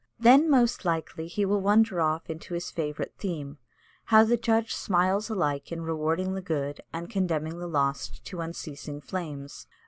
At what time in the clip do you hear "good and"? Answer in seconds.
6.41-7.07